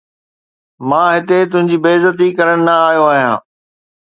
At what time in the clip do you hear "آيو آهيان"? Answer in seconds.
2.89-3.37